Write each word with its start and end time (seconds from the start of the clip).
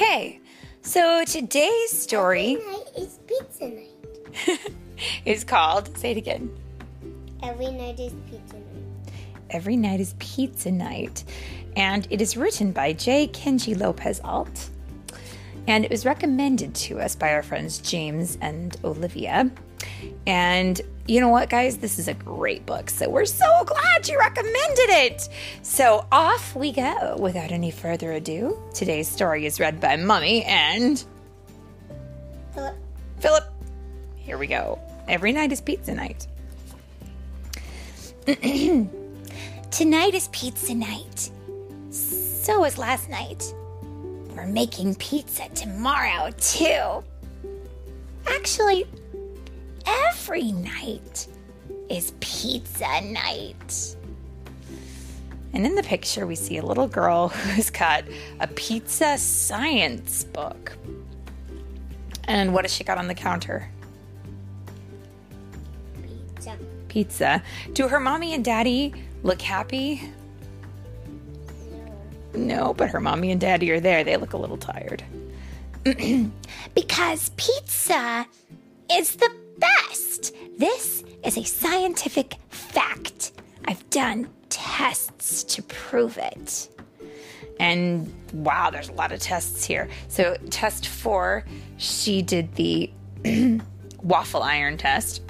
Okay, 0.00 0.40
so 0.80 1.24
today's 1.26 1.90
story 1.90 2.56
Every 2.56 2.72
night 2.72 2.86
is 2.96 3.18
pizza 3.26 3.68
night. 3.68 4.72
is 5.26 5.44
called, 5.44 5.94
say 5.98 6.12
it 6.12 6.16
again. 6.16 6.50
Every 7.42 7.70
night 7.70 8.00
is 8.00 8.14
pizza 8.30 8.54
night. 8.54 9.12
Every 9.50 9.76
Night 9.76 10.00
is 10.00 10.14
Pizza 10.18 10.70
Night. 10.70 11.24
And 11.76 12.06
it 12.08 12.22
is 12.22 12.34
written 12.34 12.72
by 12.72 12.94
J. 12.94 13.28
Kenji 13.28 13.78
Lopez 13.78 14.22
Alt. 14.24 14.70
And 15.66 15.84
it 15.84 15.90
was 15.90 16.06
recommended 16.06 16.74
to 16.76 16.98
us 16.98 17.14
by 17.14 17.34
our 17.34 17.42
friends 17.42 17.76
James 17.76 18.38
and 18.40 18.74
Olivia. 18.82 19.50
And 20.26 20.80
you 21.06 21.20
know 21.20 21.28
what, 21.28 21.50
guys? 21.50 21.78
This 21.78 21.98
is 21.98 22.08
a 22.08 22.14
great 22.14 22.64
book. 22.66 22.90
So 22.90 23.08
we're 23.08 23.24
so 23.24 23.64
glad 23.64 24.08
you 24.08 24.18
recommended 24.18 24.90
it. 24.90 25.28
So 25.62 26.06
off 26.12 26.54
we 26.54 26.72
go 26.72 27.16
without 27.18 27.50
any 27.50 27.70
further 27.70 28.12
ado. 28.12 28.56
Today's 28.74 29.08
story 29.08 29.46
is 29.46 29.58
read 29.58 29.80
by 29.80 29.96
Mummy 29.96 30.44
and 30.44 31.04
Philip, 32.54 32.76
Philip. 33.18 33.44
Here 34.16 34.38
we 34.38 34.46
go. 34.46 34.78
Every 35.08 35.32
night 35.32 35.50
is 35.50 35.60
pizza 35.60 35.94
night. 35.94 36.26
Tonight 39.70 40.14
is 40.14 40.28
pizza 40.28 40.74
night. 40.74 41.30
So 41.90 42.60
was 42.60 42.78
last 42.78 43.08
night. 43.08 43.52
We're 44.36 44.46
making 44.46 44.94
pizza 44.96 45.48
tomorrow, 45.50 46.30
too. 46.38 47.02
Actually, 48.26 48.86
every 49.86 50.52
night 50.52 51.26
is 51.88 52.12
pizza 52.20 53.00
night. 53.00 53.96
And 55.52 55.66
in 55.66 55.74
the 55.74 55.82
picture, 55.82 56.26
we 56.26 56.36
see 56.36 56.58
a 56.58 56.64
little 56.64 56.86
girl 56.86 57.28
who's 57.28 57.70
got 57.70 58.04
a 58.38 58.46
pizza 58.46 59.18
science 59.18 60.24
book. 60.24 60.76
And 62.24 62.54
what 62.54 62.64
has 62.64 62.72
she 62.72 62.84
got 62.84 62.98
on 62.98 63.08
the 63.08 63.14
counter? 63.14 63.68
pizza. 66.40 66.56
Pizza. 66.88 67.42
Do 67.72 67.88
her 67.88 68.00
mommy 68.00 68.34
and 68.34 68.44
daddy 68.44 68.94
look 69.22 69.42
happy? 69.42 70.02
No, 71.68 71.94
no 72.34 72.74
but 72.74 72.90
her 72.90 73.00
mommy 73.00 73.30
and 73.30 73.40
daddy 73.40 73.70
are 73.70 73.80
there. 73.80 74.04
They 74.04 74.16
look 74.16 74.32
a 74.32 74.36
little 74.38 74.58
tired. 74.58 75.02
Because 76.74 77.30
pizza 77.30 78.26
is 78.92 79.16
the 79.16 79.30
best. 79.60 80.34
This 80.58 81.04
is 81.24 81.36
a 81.36 81.44
scientific 81.44 82.36
fact. 82.48 83.32
I've 83.66 83.88
done 83.90 84.28
tests 84.48 85.44
to 85.44 85.62
prove 85.62 86.18
it. 86.18 86.68
And 87.58 88.12
wow, 88.32 88.70
there's 88.70 88.88
a 88.88 88.92
lot 88.92 89.12
of 89.12 89.20
tests 89.20 89.64
here. 89.64 89.88
So, 90.08 90.36
test 90.48 90.86
four, 90.86 91.44
she 91.76 92.22
did 92.22 92.54
the 92.54 92.90
waffle 94.02 94.42
iron 94.42 94.78
test 94.78 95.22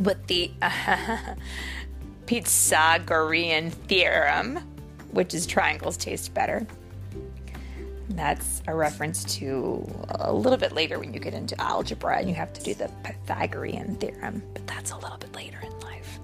with 0.00 0.24
the 0.28 0.50
Pythagorean 2.26 3.70
theorem, 3.70 4.58
which 5.10 5.34
is 5.34 5.46
triangles 5.46 5.96
taste 5.96 6.32
better. 6.34 6.66
That's 8.14 8.62
a 8.68 8.74
reference 8.74 9.24
to 9.38 9.84
a 10.10 10.32
little 10.32 10.58
bit 10.58 10.72
later 10.72 10.98
when 10.98 11.12
you 11.12 11.20
get 11.20 11.34
into 11.34 11.60
algebra 11.60 12.18
and 12.18 12.28
you 12.28 12.34
have 12.34 12.52
to 12.52 12.62
do 12.62 12.74
the 12.74 12.88
Pythagorean 13.02 13.96
theorem, 13.96 14.42
but 14.52 14.66
that's 14.66 14.92
a 14.92 14.96
little 14.96 15.18
bit 15.18 15.34
later 15.34 15.58
in 15.62 15.80
life. 15.80 16.20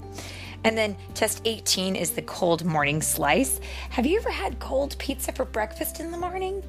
And 0.62 0.78
then 0.78 0.96
test 1.14 1.42
18 1.44 1.96
is 1.96 2.10
the 2.10 2.22
cold 2.22 2.64
morning 2.64 3.02
slice. 3.02 3.60
Have 3.90 4.06
you 4.06 4.18
ever 4.18 4.30
had 4.30 4.58
cold 4.60 4.96
pizza 4.98 5.32
for 5.32 5.44
breakfast 5.44 6.00
in 6.00 6.10
the 6.10 6.18
morning? 6.18 6.62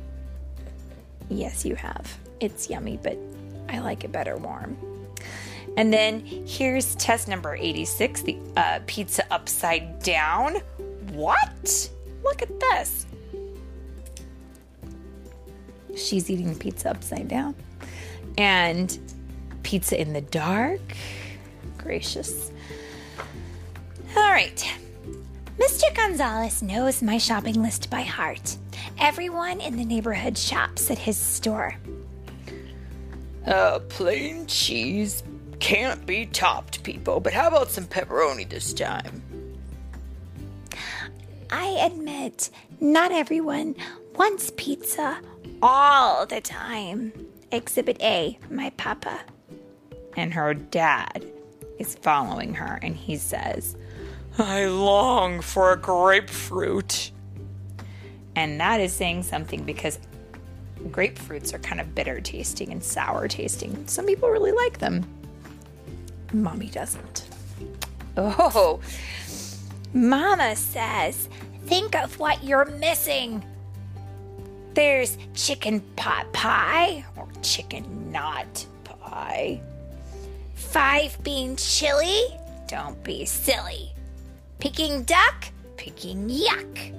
Yes, 1.29 1.65
you 1.65 1.75
have. 1.75 2.17
It's 2.39 2.69
yummy, 2.69 2.97
but 3.01 3.17
I 3.69 3.79
like 3.79 4.03
it 4.03 4.11
better 4.11 4.37
warm. 4.37 4.77
And 5.77 5.93
then 5.93 6.25
here's 6.25 6.95
test 6.95 7.27
number 7.27 7.55
86 7.55 8.23
the 8.23 8.37
uh, 8.57 8.79
pizza 8.87 9.23
upside 9.31 10.01
down. 10.01 10.55
What? 11.11 11.89
Look 12.23 12.41
at 12.41 12.59
this. 12.59 13.05
She's 15.95 16.29
eating 16.29 16.55
pizza 16.55 16.89
upside 16.89 17.27
down. 17.27 17.55
And 18.37 18.97
pizza 19.63 19.99
in 19.99 20.13
the 20.13 20.21
dark. 20.21 20.81
Gracious. 21.77 22.51
All 24.15 24.31
right. 24.31 24.73
Mr. 25.57 25.93
Gonzalez 25.95 26.61
knows 26.61 27.01
my 27.01 27.17
shopping 27.17 27.61
list 27.61 27.89
by 27.89 28.01
heart. 28.01 28.57
Everyone 28.99 29.61
in 29.61 29.77
the 29.77 29.85
neighborhood 29.85 30.37
shops 30.37 30.89
at 30.89 30.97
his 30.97 31.17
store. 31.17 31.75
Uh, 33.45 33.79
plain 33.89 34.45
cheese 34.47 35.23
can't 35.59 36.05
be 36.05 36.25
topped, 36.25 36.83
people. 36.83 37.19
But 37.19 37.33
how 37.33 37.47
about 37.47 37.69
some 37.69 37.85
pepperoni 37.85 38.49
this 38.49 38.73
time? 38.73 39.21
I 41.49 41.67
admit, 41.85 42.49
not 42.79 43.11
everyone 43.11 43.75
wants 44.15 44.51
pizza 44.57 45.19
all 45.61 46.25
the 46.25 46.41
time. 46.41 47.13
Exhibit 47.51 48.01
A, 48.01 48.39
my 48.49 48.71
papa. 48.77 49.19
And 50.15 50.33
her 50.33 50.53
dad 50.53 51.25
is 51.79 51.95
following 51.95 52.53
her, 52.55 52.79
and 52.81 52.95
he 52.95 53.17
says, 53.17 53.75
I 54.37 54.65
long 54.65 55.41
for 55.41 55.73
a 55.73 55.77
grapefruit. 55.77 57.11
And 58.35 58.59
that 58.59 58.79
is 58.79 58.93
saying 58.93 59.23
something 59.23 59.63
because 59.63 59.99
grapefruits 60.87 61.53
are 61.53 61.59
kind 61.59 61.81
of 61.81 61.93
bitter 61.93 62.21
tasting 62.21 62.71
and 62.71 62.83
sour 62.83 63.27
tasting. 63.27 63.85
Some 63.87 64.05
people 64.05 64.29
really 64.29 64.51
like 64.51 64.79
them. 64.79 65.05
Mommy 66.33 66.67
doesn't. 66.67 67.27
Oh, 68.15 68.79
Mama 69.93 70.55
says, 70.55 71.27
think 71.65 71.95
of 71.95 72.17
what 72.19 72.43
you're 72.43 72.65
missing. 72.65 73.43
There's 74.73 75.17
chicken 75.33 75.81
pot 75.95 76.31
pie 76.33 77.03
or 77.17 77.27
chicken 77.41 78.11
not 78.11 78.65
pie. 78.83 79.61
Five 80.55 81.21
bean 81.23 81.55
chili? 81.57 82.23
Don't 82.67 83.01
be 83.03 83.25
silly. 83.25 83.91
Peking 84.59 85.03
duck? 85.03 85.45
Peking 85.75 86.29
yuck. 86.29 86.93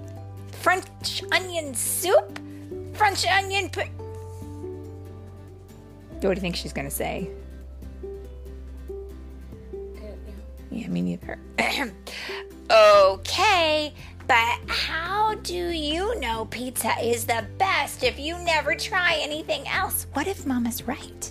French 0.52 1.22
onion 1.32 1.74
soup? 1.74 2.38
French 2.92 3.26
onion 3.26 3.70
pu- 3.70 3.88
what 6.28 6.34
do 6.34 6.38
you 6.38 6.40
think 6.40 6.54
she's 6.54 6.72
going 6.72 6.84
to 6.88 6.94
say? 6.94 7.28
Yeah, 10.70 10.88
me 10.88 11.02
neither. 11.02 11.38
Okay, 12.70 13.92
but 14.32 14.58
how 14.66 15.34
do 15.42 15.52
you 15.52 16.18
know 16.18 16.46
pizza 16.46 16.90
is 17.02 17.26
the 17.26 17.44
best 17.58 18.02
if 18.02 18.18
you 18.18 18.38
never 18.38 18.74
try 18.74 19.18
anything 19.20 19.68
else? 19.68 20.06
What 20.14 20.26
if 20.26 20.46
Mama's 20.46 20.84
right? 20.84 21.30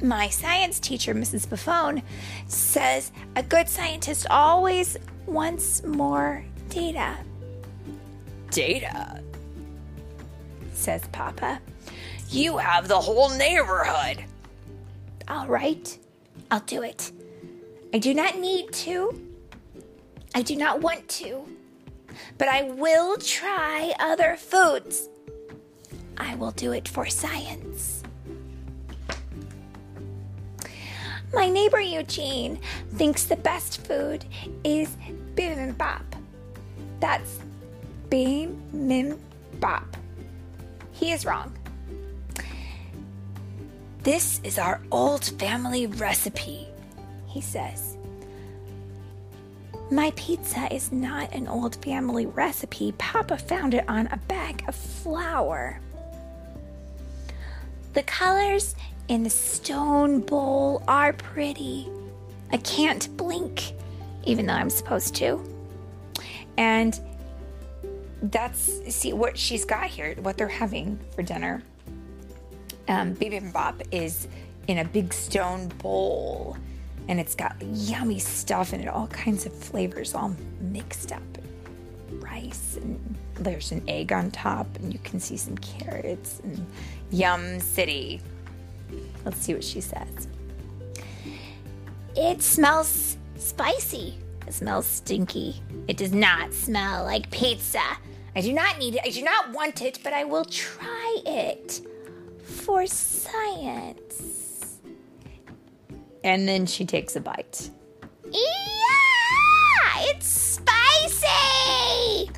My 0.00 0.28
science 0.28 0.78
teacher, 0.78 1.16
Mrs. 1.16 1.48
Buffone, 1.48 2.04
says 2.46 3.10
a 3.34 3.42
good 3.42 3.68
scientist 3.68 4.28
always 4.30 4.96
wants 5.26 5.82
more 5.82 6.44
data, 6.68 7.16
Data. 8.52 9.20
says 10.74 11.08
Papa. 11.10 11.60
You 12.30 12.56
have 12.56 12.86
the 12.86 13.00
whole 13.00 13.30
neighborhood. 13.30 14.24
All 15.26 15.48
right, 15.48 15.98
I'll 16.52 16.60
do 16.60 16.82
it. 16.84 17.10
I 17.92 17.98
do 17.98 18.14
not 18.14 18.38
need 18.38 18.72
to. 18.74 19.27
I 20.34 20.42
do 20.42 20.56
not 20.56 20.80
want 20.80 21.08
to. 21.08 21.44
But 22.36 22.48
I 22.48 22.62
will 22.62 23.16
try 23.16 23.94
other 23.98 24.36
foods. 24.36 25.08
I 26.16 26.34
will 26.34 26.50
do 26.52 26.72
it 26.72 26.88
for 26.88 27.06
science. 27.06 28.02
My 31.34 31.48
neighbor 31.48 31.80
Eugene 31.80 32.58
thinks 32.94 33.24
the 33.24 33.36
best 33.36 33.86
food 33.86 34.24
is 34.64 34.96
bibimbap. 35.34 36.04
That's 37.00 37.38
bibimbap. 38.08 39.18
He 40.92 41.12
is 41.12 41.26
wrong. 41.26 41.56
This 44.02 44.40
is 44.42 44.58
our 44.58 44.80
old 44.90 45.24
family 45.38 45.86
recipe, 45.86 46.66
he 47.26 47.42
says. 47.42 47.97
My 49.90 50.12
pizza 50.16 50.72
is 50.72 50.92
not 50.92 51.32
an 51.32 51.48
old 51.48 51.76
family 51.76 52.26
recipe. 52.26 52.92
Papa 52.98 53.38
found 53.38 53.72
it 53.72 53.88
on 53.88 54.06
a 54.08 54.18
bag 54.28 54.62
of 54.68 54.74
flour. 54.74 55.80
The 57.94 58.02
colors 58.02 58.74
in 59.08 59.22
the 59.22 59.30
stone 59.30 60.20
bowl 60.20 60.82
are 60.86 61.14
pretty. 61.14 61.88
I 62.52 62.58
can't 62.58 63.16
blink, 63.16 63.72
even 64.24 64.44
though 64.44 64.52
I'm 64.52 64.68
supposed 64.68 65.14
to. 65.16 65.42
And 66.58 67.00
that's 68.22 68.94
see 68.94 69.14
what 69.14 69.38
she's 69.38 69.64
got 69.64 69.86
here, 69.86 70.14
what 70.20 70.36
they're 70.36 70.48
having 70.48 70.98
for 71.14 71.22
dinner. 71.22 71.62
Um, 72.88 73.14
bibimbap 73.14 73.86
is 73.90 74.28
in 74.66 74.78
a 74.78 74.84
big 74.84 75.14
stone 75.14 75.68
bowl, 75.78 76.58
and 77.08 77.18
it's 77.18 77.34
got 77.34 77.56
yummy 77.62 78.18
stuff 78.18 78.72
in 78.72 78.80
it, 78.80 78.88
all 78.88 79.08
kinds 79.08 79.46
of 79.46 79.52
flavors, 79.52 80.14
all 80.14 80.34
mixed 80.60 81.12
up. 81.12 81.22
Rice 82.10 82.76
and 82.80 83.16
there's 83.34 83.72
an 83.72 83.82
egg 83.88 84.12
on 84.12 84.30
top, 84.30 84.66
and 84.76 84.92
you 84.92 84.98
can 85.00 85.20
see 85.20 85.36
some 85.36 85.56
carrots 85.58 86.40
and 86.42 86.66
Yum 87.10 87.60
City. 87.60 88.20
Let's 89.24 89.38
see 89.38 89.54
what 89.54 89.64
she 89.64 89.80
says. 89.80 90.28
It 92.16 92.42
smells 92.42 93.16
spicy. 93.36 94.18
It 94.46 94.54
smells 94.54 94.86
stinky. 94.86 95.62
It 95.86 95.96
does 95.96 96.12
not 96.12 96.52
smell 96.52 97.04
like 97.04 97.30
pizza. 97.30 97.82
I 98.34 98.40
do 98.40 98.52
not 98.52 98.78
need 98.78 98.96
it. 98.96 99.02
I 99.04 99.10
do 99.10 99.22
not 99.22 99.52
want 99.52 99.82
it, 99.82 100.00
but 100.02 100.12
I 100.12 100.24
will 100.24 100.44
try 100.44 101.18
it 101.26 101.80
for 102.42 102.86
science. 102.86 104.37
And 106.24 106.48
then 106.48 106.66
she 106.66 106.84
takes 106.84 107.16
a 107.16 107.20
bite. 107.20 107.70
Yeah! 108.30 108.40
It's 109.98 110.26
spicy! 110.26 112.30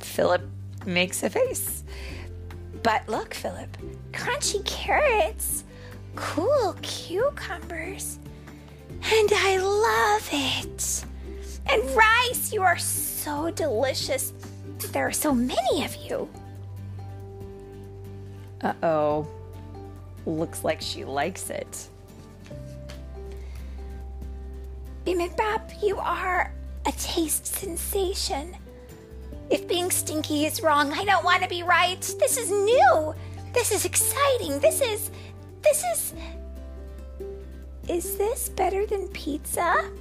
Philip 0.00 0.42
makes 0.86 1.22
a 1.22 1.30
face. 1.30 1.84
But 2.82 3.08
look, 3.08 3.34
Philip, 3.34 3.76
crunchy 4.12 4.64
carrots, 4.64 5.64
cool 6.14 6.76
cucumbers, 6.82 8.18
and 8.90 9.30
I 9.34 9.58
love 9.58 10.28
it. 10.32 11.04
And 11.66 11.82
rice, 11.96 12.52
you 12.52 12.62
are 12.62 12.78
so 12.78 13.50
delicious. 13.50 14.32
There 14.92 15.06
are 15.06 15.12
so 15.12 15.34
many 15.34 15.84
of 15.84 15.96
you. 15.96 16.28
Uh 18.62 18.72
oh. 18.82 19.26
Looks 20.24 20.64
like 20.64 20.80
she 20.80 21.04
likes 21.04 21.50
it. 21.50 21.88
Bibimbap, 25.06 25.80
you 25.80 25.98
are 25.98 26.52
a 26.84 26.92
taste 26.92 27.46
sensation. 27.46 28.56
If 29.50 29.68
being 29.68 29.88
stinky 29.92 30.46
is 30.46 30.62
wrong, 30.62 30.92
I 30.92 31.04
don't 31.04 31.24
want 31.24 31.44
to 31.44 31.48
be 31.48 31.62
right. 31.62 32.00
This 32.18 32.36
is 32.36 32.50
new. 32.50 33.14
This 33.54 33.70
is 33.70 33.84
exciting. 33.84 34.58
This 34.58 34.80
is. 34.80 35.12
This 35.62 35.84
is. 35.94 36.14
Is 37.88 38.18
this 38.18 38.48
better 38.48 38.84
than 38.84 39.06
pizza? 39.08 39.92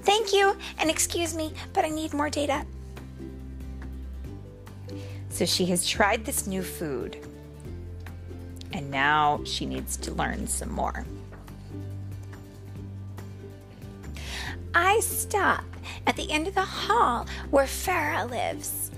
Thank 0.00 0.32
you, 0.32 0.56
and 0.78 0.88
excuse 0.88 1.34
me, 1.34 1.52
but 1.74 1.84
I 1.84 1.90
need 1.90 2.14
more 2.14 2.30
data. 2.30 2.64
So 5.28 5.44
she 5.44 5.66
has 5.66 5.86
tried 5.86 6.24
this 6.24 6.46
new 6.46 6.62
food, 6.62 7.18
and 8.72 8.90
now 8.90 9.42
she 9.44 9.66
needs 9.66 9.98
to 9.98 10.12
learn 10.12 10.46
some 10.46 10.72
more. 10.72 11.04
I 14.78 15.00
stop 15.00 15.64
at 16.06 16.16
the 16.16 16.30
end 16.30 16.46
of 16.46 16.54
the 16.54 16.60
hall 16.60 17.26
where 17.48 17.64
Farah 17.64 18.28
lives. 18.28 18.90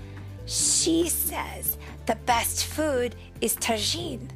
She 0.45 1.07
says 1.07 1.77
the 2.05 2.17
best 2.25 2.65
food 2.65 3.15
is 3.39 3.55
tagine. 3.55 4.27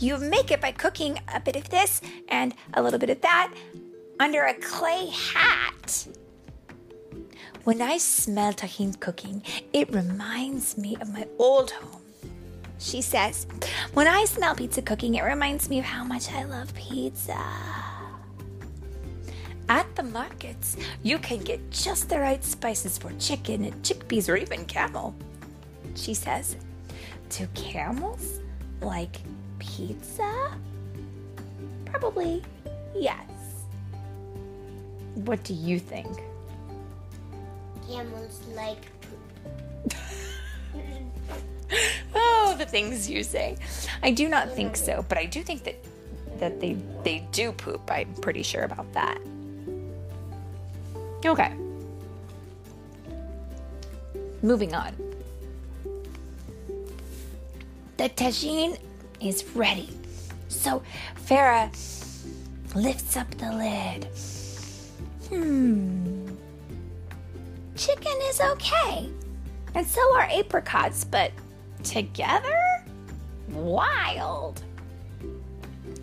You 0.00 0.18
make 0.18 0.50
it 0.50 0.60
by 0.60 0.72
cooking 0.72 1.20
a 1.32 1.38
bit 1.38 1.54
of 1.54 1.70
this 1.70 2.00
and 2.28 2.56
a 2.74 2.82
little 2.82 2.98
bit 2.98 3.10
of 3.10 3.20
that 3.20 3.54
under 4.18 4.42
a 4.42 4.54
clay 4.54 5.10
hat. 5.10 6.08
When 7.62 7.80
I 7.80 7.98
smell 7.98 8.52
tagine 8.52 8.98
cooking, 8.98 9.44
it 9.72 9.94
reminds 9.94 10.76
me 10.76 10.96
of 11.00 11.12
my 11.12 11.28
old 11.38 11.70
home. 11.70 12.02
She 12.80 13.00
says, 13.00 13.46
when 13.94 14.08
I 14.08 14.24
smell 14.24 14.56
pizza 14.56 14.82
cooking, 14.82 15.14
it 15.14 15.22
reminds 15.22 15.70
me 15.70 15.78
of 15.78 15.84
how 15.84 16.02
much 16.02 16.32
I 16.32 16.42
love 16.42 16.74
pizza. 16.74 17.38
At 19.72 19.96
the 19.96 20.02
markets, 20.02 20.76
you 21.02 21.18
can 21.18 21.38
get 21.38 21.70
just 21.70 22.10
the 22.10 22.18
right 22.20 22.44
spices 22.44 22.98
for 22.98 23.10
chicken 23.18 23.64
and 23.64 23.72
chickpeas 23.82 24.28
or 24.28 24.36
even 24.36 24.66
camel. 24.66 25.14
She 25.94 26.12
says, 26.12 26.56
Do 27.30 27.46
camels 27.54 28.40
like 28.82 29.16
pizza? 29.58 30.52
Probably 31.86 32.42
yes. 32.94 33.30
What 35.14 35.42
do 35.42 35.54
you 35.54 35.78
think? 35.78 36.20
Camels 37.88 38.42
like 38.54 38.84
poop. 39.00 39.94
Oh, 42.14 42.54
the 42.58 42.66
things 42.66 43.08
you 43.08 43.24
say. 43.24 43.56
I 44.02 44.10
do 44.10 44.28
not 44.28 44.52
think 44.52 44.76
so, 44.76 45.02
but 45.08 45.16
I 45.16 45.24
do 45.24 45.42
think 45.42 45.64
that 45.64 45.76
that 46.40 46.60
they 46.60 46.76
they 47.04 47.26
do 47.32 47.52
poop. 47.52 47.90
I'm 47.90 48.12
pretty 48.16 48.42
sure 48.42 48.64
about 48.64 48.92
that. 48.92 49.18
Okay. 51.24 51.54
Moving 54.42 54.74
on. 54.74 54.92
The 57.96 58.08
tagine 58.08 58.78
is 59.20 59.44
ready. 59.54 59.90
So 60.48 60.82
Farah 61.26 61.70
lifts 62.74 63.16
up 63.16 63.30
the 63.38 63.52
lid. 63.52 64.08
Hmm. 65.28 66.28
Chicken 67.76 68.18
is 68.24 68.40
okay. 68.40 69.08
And 69.74 69.86
so 69.86 70.00
are 70.16 70.28
apricots, 70.30 71.04
but 71.04 71.30
together? 71.84 72.84
Wild. 73.48 74.62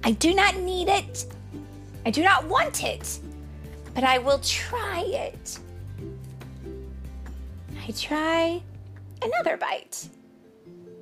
I 0.04 0.12
do 0.12 0.34
not 0.34 0.58
need 0.58 0.88
it. 0.88 1.26
I 2.06 2.12
do 2.12 2.24
not 2.24 2.48
want 2.48 2.84
it. 2.84 3.20
But 3.94 4.04
I 4.04 4.18
will 4.20 4.40
try 4.40 5.02
it. 5.02 5.60
I 7.86 7.92
try 7.92 8.62
another 9.22 9.58
bite. 9.58 10.08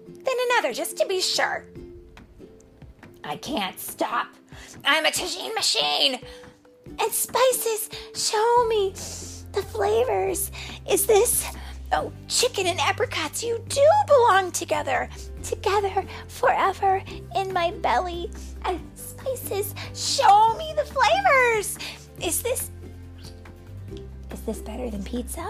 Then 0.05 0.35
another, 0.51 0.73
just 0.73 0.97
to 0.97 1.05
be 1.05 1.21
sure. 1.21 1.65
I 3.23 3.37
can't 3.37 3.79
stop. 3.79 4.27
I'm 4.85 5.05
a 5.05 5.09
tagine 5.09 5.53
machine. 5.53 6.19
And 6.99 7.11
spices, 7.11 7.89
show 8.15 8.65
me 8.67 8.91
the 9.51 9.61
flavors. 9.61 10.51
Is 10.89 11.05
this. 11.05 11.45
Oh, 11.91 12.11
chicken 12.27 12.67
and 12.67 12.79
apricots, 12.81 13.43
you 13.43 13.63
do 13.69 13.87
belong 14.07 14.51
together. 14.51 15.09
Together 15.43 16.05
forever 16.27 17.01
in 17.35 17.53
my 17.53 17.71
belly. 17.71 18.31
And 18.65 18.79
spices, 18.95 19.73
show 19.93 20.55
me 20.57 20.73
the 20.75 20.85
flavors. 20.85 21.77
Is 22.21 22.41
this. 22.41 22.71
Is 24.47 24.55
this 24.55 24.65
better 24.65 24.89
than 24.89 25.03
pizza? 25.03 25.45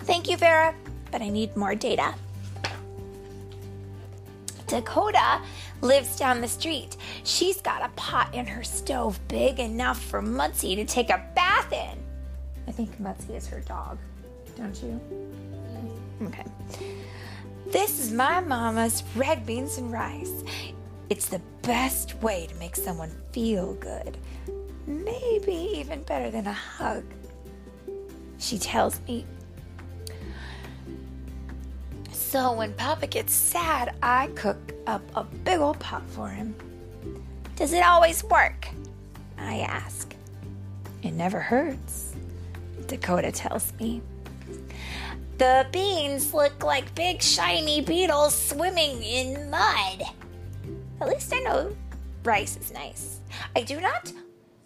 Thank 0.00 0.28
you, 0.28 0.36
Farah, 0.36 0.74
but 1.10 1.22
I 1.22 1.30
need 1.30 1.56
more 1.56 1.74
data. 1.74 2.14
Dakota 4.66 5.40
lives 5.80 6.18
down 6.18 6.42
the 6.42 6.48
street. 6.48 6.98
She's 7.24 7.62
got 7.62 7.82
a 7.82 7.88
pot 7.96 8.34
in 8.34 8.46
her 8.46 8.62
stove 8.62 9.18
big 9.26 9.58
enough 9.58 10.02
for 10.02 10.20
Mutsy 10.20 10.76
to 10.76 10.84
take 10.84 11.08
a 11.08 11.24
bath 11.34 11.72
in. 11.72 11.98
I 12.68 12.72
think 12.72 13.00
Mutsy 13.00 13.36
is 13.36 13.46
her 13.46 13.60
dog, 13.60 13.96
don't 14.54 14.82
you? 14.82 15.00
Okay. 16.24 16.44
This 17.68 18.00
is 18.00 18.12
my 18.12 18.40
mama's 18.40 19.02
red 19.14 19.46
beans 19.46 19.78
and 19.78 19.90
rice. 19.90 20.44
It's 21.08 21.30
the 21.30 21.40
best 21.62 22.20
way 22.22 22.46
to 22.48 22.54
make 22.56 22.76
someone 22.76 23.12
feel 23.32 23.72
good. 23.74 24.18
Maybe 25.46 25.78
even 25.78 26.02
better 26.02 26.30
than 26.30 26.46
a 26.46 26.52
hug. 26.52 27.04
She 28.38 28.58
tells 28.58 29.00
me 29.08 29.24
so 32.36 32.52
when 32.52 32.74
Papa 32.74 33.06
gets 33.06 33.32
sad, 33.32 33.94
I 34.02 34.26
cook 34.34 34.74
up 34.86 35.00
a 35.14 35.24
big 35.24 35.58
old 35.58 35.78
pot 35.78 36.02
for 36.10 36.28
him. 36.28 36.54
Does 37.54 37.72
it 37.72 37.82
always 37.82 38.22
work? 38.24 38.68
I 39.38 39.60
ask. 39.60 40.14
It 41.02 41.12
never 41.12 41.40
hurts, 41.40 42.14
Dakota 42.88 43.32
tells 43.32 43.72
me. 43.80 44.02
The 45.38 45.66
beans 45.72 46.34
look 46.34 46.64
like 46.64 46.94
big 46.94 47.22
shiny 47.22 47.80
beetles 47.80 48.34
swimming 48.34 49.02
in 49.02 49.48
mud. 49.48 50.02
At 51.00 51.08
least 51.08 51.32
I 51.32 51.38
know 51.38 51.74
rice 52.24 52.56
is 52.56 52.72
nice. 52.72 53.20
I 53.54 53.62
do 53.62 53.80
not 53.80 54.12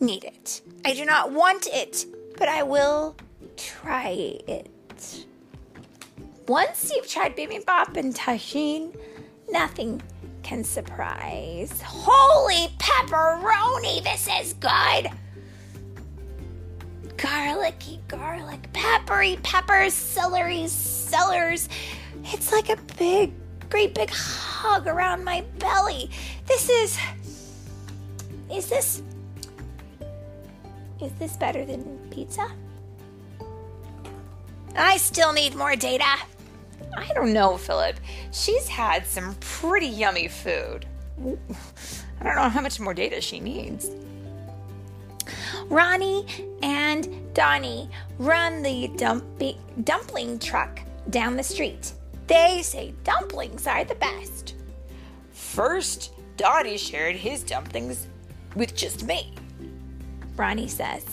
need 0.01 0.25
it. 0.25 0.63
I 0.85 0.95
do 0.95 1.05
not 1.05 1.33
want 1.33 1.67
it, 1.67 2.07
but 2.37 2.49
I 2.49 2.63
will 2.63 3.17
try 3.57 4.41
it. 4.49 5.27
Once 6.49 6.91
you've 6.95 7.09
tried 7.09 7.37
bibimbap 7.37 7.97
and 7.97 8.15
tagine, 8.15 8.97
nothing 9.51 10.03
can 10.43 10.65
surprise. 10.65 11.81
Holy 11.83 12.69
pepperoni, 12.79 14.03
this 14.03 14.29
is 14.41 14.55
good! 14.55 15.11
garlicky 17.21 18.01
garlic, 18.09 18.73
peppery 18.73 19.39
peppers, 19.43 19.93
celery 19.93 20.67
cellars. 20.69 21.69
It's 22.25 22.51
like 22.51 22.71
a 22.71 22.77
big, 22.99 23.33
great 23.69 23.95
big 23.95 24.11
hug 24.11 24.87
around 24.87 25.25
my 25.25 25.45
belly. 25.59 26.11
This 26.47 26.71
is. 26.71 26.99
Is 28.51 28.69
this. 28.69 29.03
Is 31.01 31.13
this 31.13 31.37
better 31.37 31.65
than 31.65 31.99
pizza? 32.11 32.47
I 34.77 34.99
still 34.99 35.33
need 35.33 35.55
more 35.55 35.75
data. 35.75 36.05
I 36.97 37.11
don't 37.15 37.33
know, 37.33 37.57
Philip. 37.57 37.97
She's 38.33 38.69
had 38.69 39.07
some 39.07 39.35
pretty 39.41 39.87
yummy 39.87 40.29
food. 40.29 40.87
I 41.19 42.25
don't 42.25 42.37
know 42.37 42.49
how 42.49 42.61
much 42.61 42.79
more 42.81 42.95
data 42.95 43.21
she 43.21 43.41
needs. 43.41 43.91
Ronnie 45.69 46.27
and 46.63 47.09
Donnie 47.35 47.89
run 48.19 48.63
the 48.63 48.91
dumpling 49.85 50.39
truck 50.39 50.81
down 51.09 51.37
the 51.37 51.43
street. 51.43 51.93
They 52.27 52.63
say 52.63 52.95
dumplings 53.05 53.67
are 53.67 53.85
the 53.85 53.95
best. 53.95 54.55
First, 55.33 56.13
Donnie 56.37 56.77
shared 56.77 57.17
his 57.17 57.43
dumplings 57.43 58.07
with 58.55 58.75
just 58.75 59.05
me. 59.05 59.35
Ronnie 60.41 60.69
says, 60.69 61.05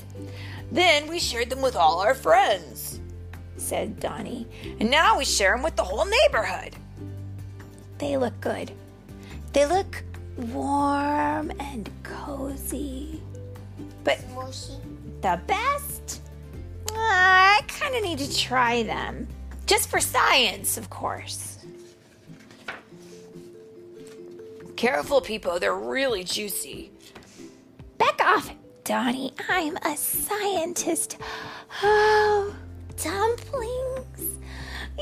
Then 0.71 1.09
we 1.09 1.19
shared 1.19 1.49
them 1.49 1.61
with 1.61 1.75
all 1.75 1.99
our 1.99 2.15
friends. 2.15 3.01
said 3.57 3.99
Donnie. 3.99 4.47
And 4.79 4.89
now 4.89 5.17
we 5.17 5.25
share 5.25 5.51
them 5.53 5.63
with 5.63 5.75
the 5.75 5.83
whole 5.83 6.05
neighborhood. 6.05 6.77
They 7.97 8.15
look 8.15 8.39
good. 8.39 8.71
They 9.51 9.65
look 9.65 10.01
warm 10.37 11.51
and 11.59 11.89
cozy. 12.03 13.21
But 14.05 14.17
the 15.21 15.41
best? 15.45 16.21
I 16.95 17.61
kind 17.67 17.95
of 17.95 18.03
need 18.03 18.19
to 18.19 18.33
try 18.33 18.83
them. 18.83 19.27
Just 19.65 19.89
for 19.89 19.99
science, 19.99 20.77
of 20.77 20.89
course. 20.89 21.65
Careful, 24.77 25.19
people, 25.19 25.59
they're 25.59 25.75
really 25.75 26.23
juicy. 26.23 26.91
Back 27.97 28.21
off, 28.23 28.53
Donnie. 28.87 29.33
I'm 29.49 29.75
a 29.83 29.97
scientist. 29.97 31.17
Oh, 31.83 32.55
dumplings. 32.95 34.39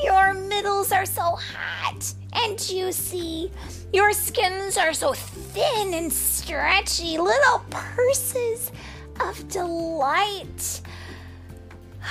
Your 0.03 0.33
middles 0.33 0.91
are 0.91 1.05
so 1.05 1.21
hot 1.21 2.11
and 2.33 2.57
juicy. 2.57 3.51
Your 3.93 4.11
skins 4.11 4.75
are 4.77 4.91
so 4.91 5.13
thin 5.13 5.93
and 5.93 6.11
stretchy. 6.11 7.19
Little 7.19 7.59
purses 7.69 8.71
of 9.19 9.47
delight. 9.49 10.81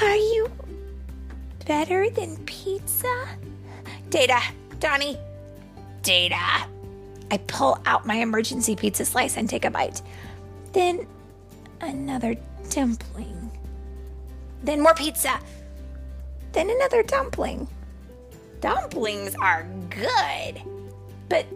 Are 0.00 0.14
you 0.14 0.49
better 1.66 2.09
than 2.09 2.37
pizza? 2.45 3.26
Data, 4.11 4.40
Donnie. 4.78 5.19
Data. 6.02 6.69
I 7.33 7.38
pull 7.49 7.81
out 7.85 8.07
my 8.07 8.14
emergency 8.14 8.76
pizza 8.76 9.04
slice 9.04 9.37
and 9.37 9.49
take 9.49 9.64
a 9.64 9.73
bite. 9.73 10.02
Then 10.73 11.09
another 11.85 12.35
dumpling. 12.71 13.50
Then 14.62 14.81
more 14.81 14.95
pizza. 14.95 15.38
Then 16.53 16.71
another 16.71 17.03
dumpling. 17.03 17.69
Dumplings 18.61 19.35
are 19.41 19.67
good, 19.91 20.62
but 21.29 21.47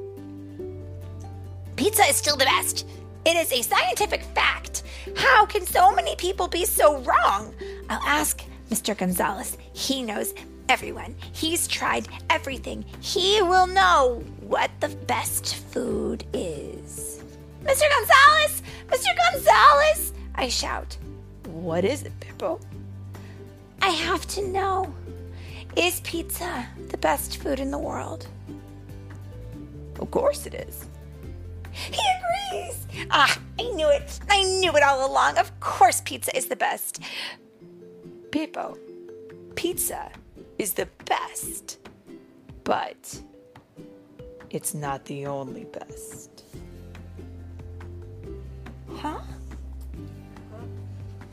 pizza 1.76 2.02
is 2.02 2.16
still 2.16 2.36
the 2.36 2.44
best. 2.44 2.86
It 3.24 3.36
is 3.36 3.52
a 3.52 3.62
scientific 3.62 4.22
fact. 4.22 4.82
How 5.16 5.46
can 5.46 5.64
so 5.64 5.94
many 5.94 6.16
people 6.16 6.48
be 6.48 6.64
so 6.64 6.98
wrong? 6.98 7.54
I'll 7.88 8.02
ask 8.06 8.42
Mr. 8.70 8.96
Gonzalez. 8.96 9.56
He 9.72 10.02
knows 10.02 10.34
everyone. 10.68 11.14
He's 11.32 11.66
tried 11.66 12.08
everything. 12.28 12.84
He 13.00 13.40
will 13.42 13.66
know 13.66 14.22
what 14.40 14.70
the 14.80 14.88
best 14.88 15.56
food 15.56 16.24
is. 16.32 17.22
Mr. 17.64 17.84
Gonzalez! 17.90 18.62
Mr. 18.88 19.32
Gonzalez! 19.32 20.12
I 20.38 20.48
shout. 20.48 20.96
What 21.46 21.84
is 21.84 22.04
it, 22.04 22.12
Pipo? 22.20 22.60
I 23.82 23.90
have 23.90 24.24
to 24.28 24.46
know. 24.46 24.94
Is 25.74 26.00
pizza 26.00 26.64
the 26.90 26.96
best 26.96 27.42
food 27.42 27.58
in 27.58 27.72
the 27.72 27.78
world? 27.78 28.28
Of 29.98 30.10
course 30.12 30.46
it 30.46 30.54
is. 30.54 30.86
He 31.72 32.00
agrees. 32.16 32.86
Ah, 33.10 33.36
I 33.58 33.62
knew 33.70 33.88
it. 33.88 34.20
I 34.30 34.44
knew 34.44 34.76
it 34.76 34.82
all 34.84 35.10
along. 35.10 35.38
Of 35.38 35.58
course, 35.58 36.00
pizza 36.02 36.36
is 36.36 36.46
the 36.46 36.56
best. 36.56 37.00
Pipo, 38.30 38.78
pizza 39.56 40.08
is 40.56 40.72
the 40.74 40.88
best, 41.04 41.78
but 42.62 43.20
it's 44.50 44.72
not 44.72 45.04
the 45.06 45.26
only 45.26 45.64
best. 45.64 46.44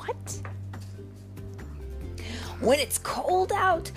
What? 0.06 0.42
When 2.62 2.80
it's 2.80 3.00
cold 3.00 3.52
out, 3.52 3.92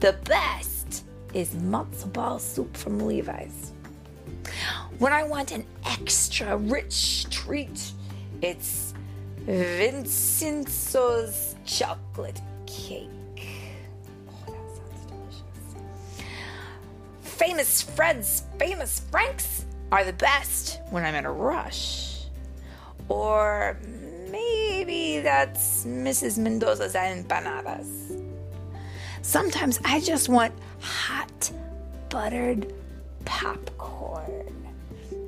the 0.00 0.14
best 0.24 1.04
is 1.34 1.50
matzo 1.50 2.12
ball 2.12 2.38
soup 2.38 2.76
from 2.76 2.98
Levi's. 3.00 3.72
When 4.98 5.12
I 5.12 5.22
want 5.22 5.52
an 5.52 5.64
extra 5.86 6.56
rich 6.56 7.26
treat, 7.30 7.92
it's 8.42 8.94
Vincenzo's 9.46 10.76
chocolate 11.64 12.40
cake. 12.66 13.08
Oh, 14.28 14.52
that 14.52 14.76
sounds 14.76 15.06
delicious. 15.06 15.44
Famous 17.22 17.82
Fred's 17.82 18.44
famous 18.58 19.00
Franks 19.10 19.64
are 19.90 20.04
the 20.04 20.12
best 20.12 20.80
when 20.90 21.04
I'm 21.04 21.14
in 21.14 21.24
a 21.24 21.32
rush. 21.32 22.24
Or 23.08 23.78
maybe 24.30 24.59
that's 24.84 25.84
Mrs. 25.84 26.38
Mendoza's 26.38 26.94
empanadas. 26.94 28.18
Sometimes 29.22 29.78
I 29.84 30.00
just 30.00 30.28
want 30.28 30.54
hot, 30.80 31.50
buttered 32.08 32.72
popcorn. 33.24 34.54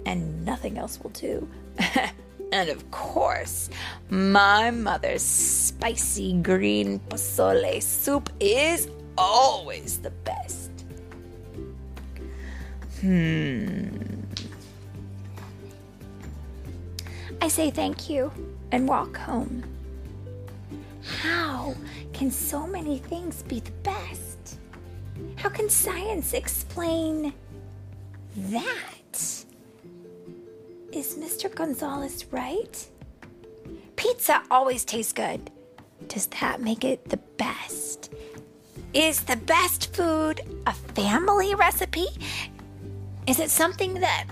And 0.07 0.45
nothing 0.45 0.79
else 0.79 0.99
will 1.01 1.11
do. 1.11 1.47
and 2.53 2.71
of 2.71 2.91
course, 2.91 3.69
my 4.09 4.71
mother's 4.71 5.23
spicy 5.23 6.35
green 6.41 6.99
pozole 7.09 7.83
soup 7.83 8.31
is 8.41 8.89
always 9.19 9.99
the 9.99 10.11
best. 10.11 10.71
Hmm. 13.01 13.89
I 17.41 17.49
say 17.49 17.71
thank 17.71 18.09
you 18.09 18.31
and 18.73 18.89
walk 18.89 19.17
home. 19.17 19.63
How 21.21 21.75
can 22.13 22.31
so 22.31 22.67
many 22.67 22.99
things 22.99 23.43
be 23.43 23.61
the 23.61 23.71
best? 23.83 24.59
How 25.37 25.49
can 25.49 25.69
science 25.69 26.33
explain 26.33 27.33
that? 28.37 29.45
Is 30.93 31.17
Mr. 31.17 31.55
Gonzalez 31.55 32.25
right? 32.31 32.89
Pizza 33.97 34.43
always 34.51 34.85
tastes 34.85 35.13
good. 35.13 35.51
Does 36.09 36.27
that 36.41 36.61
make 36.61 36.85
it 36.85 37.09
the 37.09 37.19
best? 37.39 38.13
Is 38.95 39.21
the 39.21 39.37
best 39.37 39.95
food 39.95 40.41
a 40.67 40.73
family 40.73 41.55
recipe? 41.55 42.07
Is 43.27 43.39
it 43.39 43.51
something 43.51 43.95
that 43.95 44.27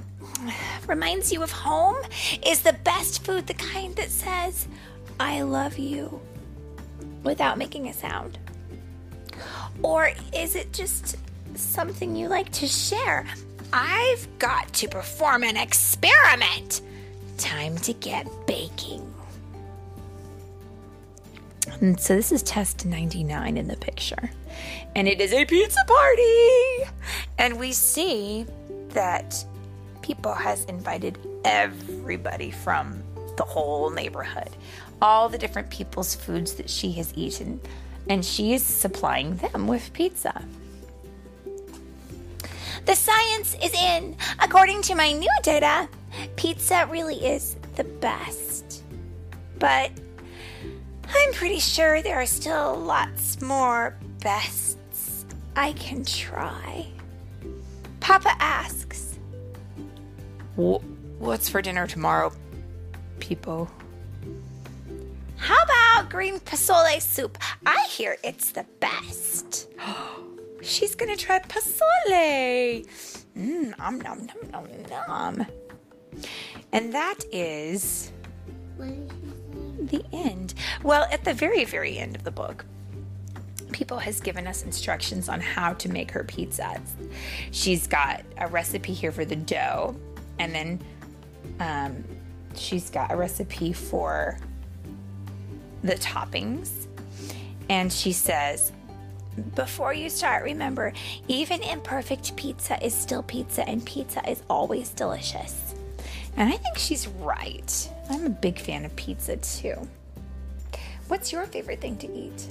reminds 0.87 1.33
you 1.33 1.43
of 1.43 1.51
home? 1.51 1.97
Is 2.45 2.63
the 2.63 2.73
best 2.85 3.25
food 3.25 3.47
the 3.47 3.55
kind 3.55 3.95
that 3.97 4.11
says, 4.11 4.69
I 5.19 5.43
love 5.43 5.79
you, 5.79 6.21
without 7.23 7.59
making 7.59 7.89
a 7.89 7.93
sound? 7.93 8.39
Or 9.83 10.13
is 10.35 10.57
it 10.57 10.73
just 10.73 11.17
something 11.55 12.17
you 12.17 12.29
like 12.29 12.51
to 12.53 12.67
share? 12.67 13.27
I've 13.73 14.27
got 14.39 14.73
to 14.75 14.89
perform 14.89 15.45
an 15.45 15.57
experiment. 15.57 16.83
Time 17.39 17.77
to 17.79 17.93
get 17.95 18.27
baking. 18.47 19.07
And 21.81 21.99
so 22.01 22.17
this 22.17 22.33
is 22.33 22.43
test 22.43 22.85
99 22.85 23.57
in 23.57 23.69
the 23.69 23.77
picture. 23.77 24.31
And 24.95 25.07
it 25.07 25.21
is 25.21 25.33
a 25.33 25.45
pizza 25.45 25.81
party. 25.87 26.91
And 27.39 27.59
we 27.59 27.73
see 27.73 28.45
that 28.91 29.45
Pipo 30.03 30.37
has 30.37 30.65
invited 30.65 31.19
everybody 31.45 32.51
from 32.51 33.03
the 33.37 33.45
whole 33.45 33.91
neighborhood, 33.91 34.51
all 35.01 35.29
the 35.29 35.39
different 35.39 35.71
people's 35.71 36.15
foods 36.15 36.55
that 36.55 36.69
she 36.69 36.93
has 36.93 37.13
eaten, 37.17 37.61
and 38.09 38.25
she 38.25 38.53
is 38.53 38.63
supplying 38.63 39.37
them 39.37 39.67
with 39.67 39.93
pizza. 39.93 40.45
The 42.87 42.95
science 42.95 43.57
is 43.63 43.75
in. 43.75 44.17
According 44.43 44.83
to 44.83 44.95
my 44.95 45.13
new 45.13 45.29
data, 45.43 45.89
pizza 46.37 46.87
really 46.91 47.17
is 47.17 47.57
the 47.77 47.85
best. 47.85 48.83
But 49.59 49.91
I'm 51.09 51.33
pretty 51.33 51.61
sure 51.61 52.03
there 52.03 52.21
are 52.21 52.27
still 52.27 52.77
lots 52.77 53.41
more 53.43 53.97
bests 54.23 55.27
I 55.57 55.73
can 55.75 56.05
try. 56.05 56.87
Papa 58.01 58.31
asks, 58.41 58.80
Wh- 58.80 58.80
What's 60.57 61.49
for 61.49 61.63
dinner 61.63 61.87
tomorrow, 61.87 62.33
Pipo? 63.19 63.69
How 65.37 65.57
about 65.63 66.11
green 66.11 66.39
pozole 66.41 67.01
soup? 67.01 67.39
I 67.65 67.87
hear 67.89 68.17
it's 68.23 68.53
the 68.53 68.67
best. 68.81 69.69
She's 70.63 70.95
gonna 70.95 71.17
try 71.17 71.39
pozole. 71.41 72.87
Mmm, 73.37 73.79
nom 73.79 74.01
nom 74.01 74.27
nom 74.27 74.51
nom 74.53 75.07
nom. 75.09 75.47
And 76.73 76.93
that 76.93 77.25
is 77.33 78.13
What 78.77 78.87
did 78.89 79.13
you 79.25 79.41
the 79.87 80.05
end. 80.13 80.55
Well, 80.83 81.07
at 81.11 81.25
the 81.25 81.35
very, 81.35 81.65
very 81.65 81.99
end 81.99 82.17
of 82.17 82.25
the 82.25 82.31
book, 82.31 82.65
Pipo 83.69 84.01
has 84.01 84.21
given 84.21 84.47
us 84.47 84.65
instructions 84.65 85.29
on 85.29 85.41
how 85.41 85.75
to 85.75 85.89
make 85.89 86.11
her 86.11 86.25
pizzas. 86.25 86.81
She's 87.51 87.87
got 87.87 88.23
a 88.39 88.49
recipe 88.49 88.93
here 88.93 89.13
for 89.13 89.25
the 89.25 89.37
dough, 89.37 89.97
and 90.41 90.55
then 90.55 90.81
um, 91.61 92.05
she's 92.57 92.89
got 92.89 93.13
a 93.13 93.17
recipe 93.17 93.75
for 93.75 94.39
the 95.85 95.95
toppings. 95.95 96.87
And 97.69 97.93
she 97.93 98.13
says, 98.13 98.73
Before 99.55 99.93
you 99.93 100.09
start, 100.09 100.43
remember, 100.43 100.95
even 101.29 101.63
imperfect 101.63 102.35
pizza 102.37 102.83
is 102.85 102.95
still 102.95 103.23
pizza, 103.23 103.69
and 103.69 103.85
pizza 103.85 104.29
is 104.29 104.43
always 104.49 104.89
delicious. 104.89 105.75
and 106.37 106.49
I 106.49 106.57
think 106.57 106.79
she's 106.79 107.07
right. 107.07 107.91
I'm 108.09 108.25
a 108.25 108.31
big 108.31 108.59
fan 108.59 108.87
of 108.87 108.97
pizza 108.97 109.37
too. 109.37 109.77
What's 111.09 111.33
your 111.33 111.45
favorite 111.45 111.81
thing 111.81 111.99
to 111.99 112.11
eat? 112.11 112.49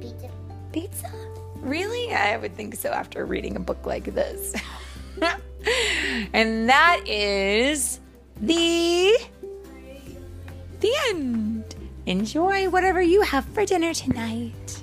Pizza. 0.00 0.30
Pizza? 0.72 1.10
Really? 1.60 2.12
I 2.12 2.36
would 2.36 2.56
think 2.56 2.74
so 2.76 2.90
after 2.90 3.24
reading 3.24 3.56
a 3.56 3.60
book 3.60 3.84
like 3.86 4.04
this. 4.04 4.54
and 6.32 6.68
that 6.68 7.00
is 7.06 8.00
the 8.40 9.18
the 10.80 10.92
end. 11.08 11.74
Enjoy 12.06 12.68
whatever 12.70 13.02
you 13.02 13.22
have 13.22 13.44
for 13.46 13.64
dinner 13.64 13.92
tonight. 13.92 14.82